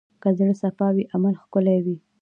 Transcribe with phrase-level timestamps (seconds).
[0.21, 1.97] که زړه صفا وي، عمل ښکلی وي.